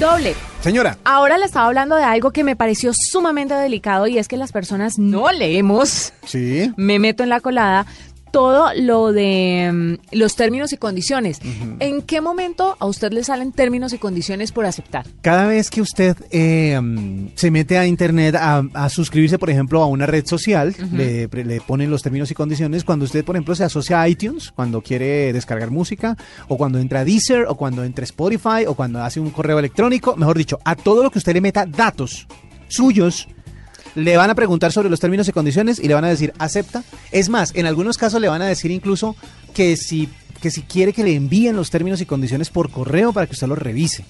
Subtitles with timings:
[0.00, 0.34] Doble.
[0.60, 0.98] Señora.
[1.04, 4.52] Ahora le estaba hablando de algo que me pareció sumamente delicado y es que las
[4.52, 6.12] personas no leemos.
[6.26, 6.70] Sí.
[6.76, 7.86] Me meto en la colada
[8.30, 11.40] todo lo de mm, los términos y condiciones.
[11.78, 15.06] ¿En qué momento a usted le salen términos y condiciones por aceptar?
[15.22, 19.82] Cada vez que usted eh, mm, se mete a internet a, a suscribirse, por ejemplo,
[19.82, 22.84] a una red social, le, le ponen los términos y condiciones.
[22.84, 26.16] Cuando usted, por ejemplo, se asocia a iTunes, cuando quiere descargar música,
[26.48, 29.58] o cuando entra a Deezer, o cuando entra a Spotify, o cuando hace un correo
[29.58, 32.26] electrónico, mejor dicho, a todo lo que usted le meta datos
[32.68, 33.28] suyos,
[33.96, 36.84] le van a preguntar sobre los términos y condiciones y le van a decir acepta.
[37.10, 39.16] Es más, en algunos casos le van a decir incluso
[39.54, 40.08] que si,
[40.40, 43.48] que si quiere que le envíen los términos y condiciones por correo para que usted
[43.48, 44.04] los revise.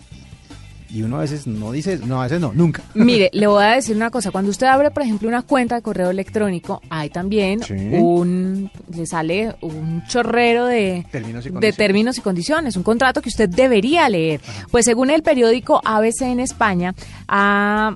[0.89, 2.83] Y uno a veces no dice, no, a veces no, nunca.
[2.95, 4.31] Mire, le voy a decir una cosa.
[4.31, 7.75] Cuando usted abre, por ejemplo, una cuenta de correo electrónico, hay también Sí.
[7.75, 13.29] un, le sale un chorrero de Términos y de términos y condiciones, un contrato que
[13.29, 14.41] usted debería leer.
[14.71, 16.95] Pues según el periódico ABC en España,
[17.27, 17.95] ha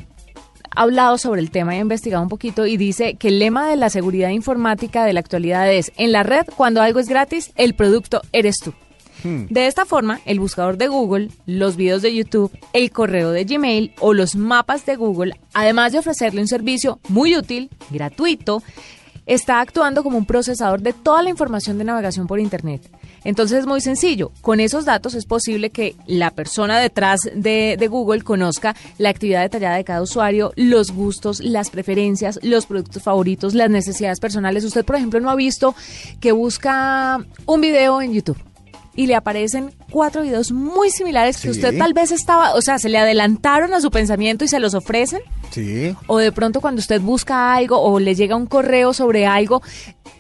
[0.75, 3.77] hablado sobre el tema y ha investigado un poquito y dice que el lema de
[3.77, 7.75] la seguridad informática de la actualidad es, en la red, cuando algo es gratis, el
[7.75, 8.73] producto eres tú.
[9.23, 9.47] Hmm.
[9.51, 13.93] De esta forma, el buscador de Google, los videos de YouTube, el correo de Gmail
[14.01, 18.63] o los mapas de Google, además de ofrecerle un servicio muy útil, gratuito,
[19.31, 22.83] está actuando como un procesador de toda la información de navegación por Internet.
[23.23, 24.33] Entonces es muy sencillo.
[24.41, 29.77] Con esos datos es posible que la persona detrás de, Google conozca la actividad detallada
[29.77, 34.65] de cada usuario, los gustos, las preferencias, los productos favoritos, las necesidades personales.
[34.65, 35.77] Usted, por ejemplo, no ha visto
[36.19, 38.50] que busca un video en YouTube
[38.97, 42.89] y le aparecen cuatro videos muy similares que usted tal vez estaba, o sea, se
[42.89, 45.21] le adelantaron a su pensamiento y se los ofrecen.
[45.51, 45.95] Sí.
[46.07, 49.63] O de pronto cuando usted busca algo o le llega un correo sobre algo,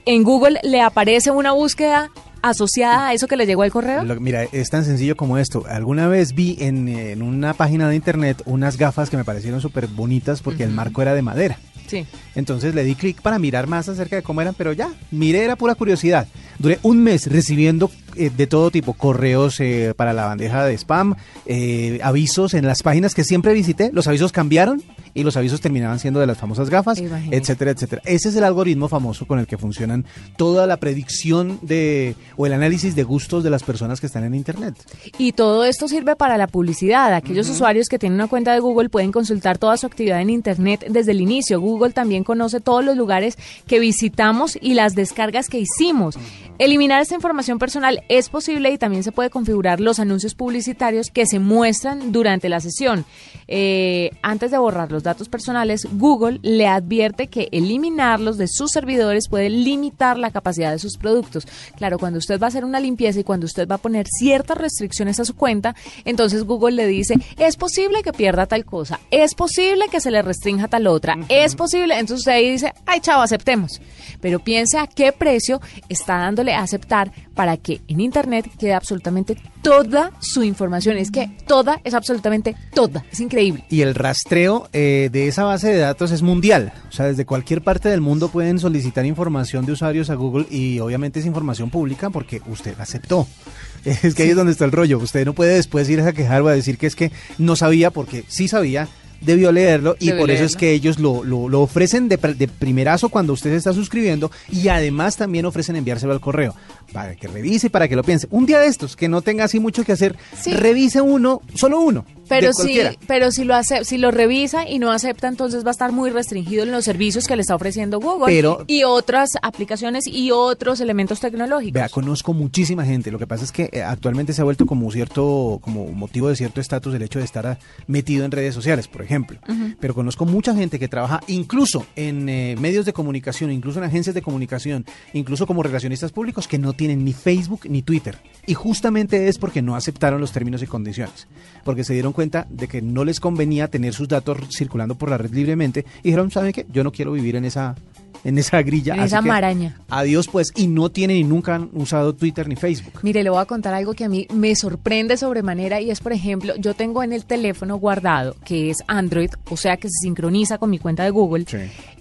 [0.07, 2.11] en Google le aparece una búsqueda
[2.43, 4.03] asociada a eso que le llegó al correo.
[4.03, 5.65] Lo- mira, es tan sencillo como esto.
[5.69, 9.89] Alguna vez vi en, en una página de internet unas gafas que me parecieron súper
[9.89, 11.59] bonitas porque el marco era de madera.
[11.87, 12.07] Sí.
[12.37, 15.57] Entonces le di clic para mirar más acerca de cómo eran, pero ya, miré, era
[15.57, 16.29] pura curiosidad.
[16.59, 21.15] Duré un mes recibiendo eh, de todo tipo, correos eh, para la bandeja de spam,
[21.47, 24.83] eh, avisos en las páginas que siempre visité, los avisos cambiaron
[25.15, 28.03] y los avisos terminaban siendo de las famosas gafas, etcétera, etcétera.
[28.05, 30.05] Ese es el algoritmo famoso con el que funcionan
[30.37, 34.35] toda la predicción de o el análisis de gustos de las personas que están en
[34.35, 34.75] internet.
[35.19, 37.13] Y todo esto sirve para la publicidad.
[37.15, 40.87] Aquellos usuarios que tienen una cuenta de Google pueden consultar toda su actividad en Internet
[40.89, 41.61] desde el inicio.
[41.61, 46.17] Google también conoce todos los lugares que visitamos y las descargas que hicimos.
[46.61, 51.25] Eliminar esta información personal es posible y también se puede configurar los anuncios publicitarios que
[51.25, 53.07] se muestran durante la sesión.
[53.49, 59.29] Eh, antes de borrar los datos personales, Google le advierte que eliminarlos de sus servidores
[59.31, 61.49] puede limitar la capacidad de sus productos.
[61.79, 64.59] Claro, cuando usted va a hacer una limpieza y cuando usted va a poner ciertas
[64.59, 69.35] restricciones a su cuenta, entonces Google le dice, es posible que pierda tal cosa, es
[69.35, 73.23] posible que se le restrinja tal otra, es posible, entonces usted ahí dice, ay chavo,
[73.23, 73.81] aceptemos.
[74.21, 80.13] Pero piense a qué precio está dándole aceptar para que en Internet quede absolutamente toda
[80.21, 80.97] su información.
[80.97, 83.05] Es que toda es absolutamente toda.
[83.11, 83.65] Es increíble.
[83.71, 86.73] Y el rastreo eh, de esa base de datos es mundial.
[86.89, 90.81] O sea, desde cualquier parte del mundo pueden solicitar información de usuarios a Google y
[90.81, 93.27] obviamente es información pública porque usted aceptó.
[93.85, 94.99] Es que ahí es donde está el rollo.
[94.99, 97.91] Usted no puede después ir a quejar o a decir que es que no sabía
[97.91, 98.89] porque sí sabía.
[99.21, 102.49] Debió leerlo y Debió por eso es que ellos lo, lo, lo ofrecen de, de
[102.49, 106.55] primerazo cuando usted se está suscribiendo y además también ofrecen enviárselo al correo
[106.93, 108.27] para que revise y para que lo piense.
[108.31, 110.53] Un día de estos, que no tenga así mucho que hacer, Sí.
[110.55, 112.05] revise uno, solo uno.
[112.31, 115.73] Pero si, pero si lo hace, si lo revisa y no acepta, entonces va a
[115.73, 120.07] estar muy restringido en los servicios que le está ofreciendo Google Pero- y otras aplicaciones
[120.07, 121.75] y otros elementos tecnológicos.
[121.75, 123.11] Vea, conozco muchísima gente.
[123.11, 126.37] Lo que pasa es que eh, actualmente se ha vuelto como cierto, como motivo de
[126.37, 127.59] cierto estatus el hecho de estar
[127.89, 129.39] metido en redes sociales, por ejemplo.
[129.81, 134.15] Pero conozco mucha gente que trabaja incluso en eh, medios de comunicación, incluso en agencias
[134.15, 138.19] de comunicación, incluso como relacionistas públicos que no tienen ni Facebook ni Twitter.
[138.47, 141.27] Y justamente es porque no aceptaron los términos y condiciones.
[141.65, 145.19] Porque se dieron cuenta de que no les convenía tener sus datos circulando por la
[145.19, 146.67] red libremente y dijeron, ¿saben qué?
[146.71, 147.75] Yo no quiero vivir en esa
[148.23, 148.95] en esa grilla.
[148.95, 149.79] En esa maraña.
[149.89, 153.01] Adiós pues, y no tienen y nunca han usado Twitter ni Facebook.
[153.03, 156.13] Mire, le voy a contar algo que a mí me sorprende sobremanera y es, por
[156.13, 160.59] ejemplo, yo tengo en el teléfono guardado, que es Android, o sea que se sincroniza
[160.59, 161.45] con mi cuenta de Google.
[161.49, 161.59] Sí.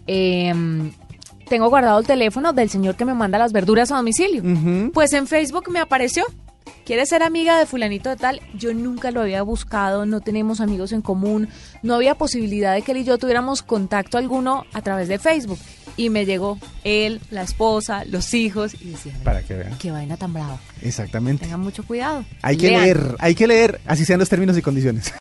[0.07, 0.53] eh,
[1.47, 4.43] tengo guardado el teléfono del señor que me manda las verduras a domicilio.
[4.93, 6.23] Pues en Facebook me apareció.
[6.89, 8.41] ¿Quiere ser amiga de fulanito de tal?
[8.55, 11.47] Yo nunca lo había buscado, no tenemos amigos en común,
[11.83, 15.59] no había posibilidad de que él y yo tuviéramos contacto alguno a través de Facebook.
[15.97, 19.77] Y me llegó él, la esposa, los hijos, y decía, Para que vean.
[19.77, 20.57] qué vaina tan brava.
[20.81, 21.43] Exactamente.
[21.43, 22.25] Tengan mucho cuidado.
[22.41, 22.81] Hay que Lean.
[22.83, 25.13] leer, hay que leer, así sean los términos y condiciones.